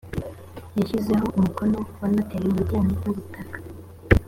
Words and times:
yashyizeho 0.77 1.25
umukono 1.37 1.77
wa 1.99 2.07
noteri 2.13 2.45
mu 2.53 2.57
bijyanye 2.59 2.93
n 3.01 3.03
‘ubutaka 3.09 3.57